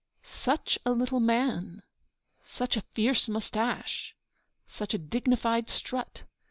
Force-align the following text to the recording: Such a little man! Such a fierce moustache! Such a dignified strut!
Such 0.23 0.79
a 0.83 0.93
little 0.93 1.19
man! 1.19 1.83
Such 2.43 2.75
a 2.75 2.81
fierce 2.81 3.29
moustache! 3.29 4.15
Such 4.67 4.95
a 4.95 4.97
dignified 4.97 5.69
strut! 5.69 6.23